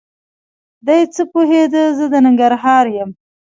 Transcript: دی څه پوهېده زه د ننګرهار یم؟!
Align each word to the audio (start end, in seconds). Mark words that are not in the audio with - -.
دی 0.85 1.01
څه 1.13 1.23
پوهېده 1.31 1.83
زه 1.97 2.05
د 2.11 2.13
ننګرهار 2.25 2.85
یم؟! 2.95 3.09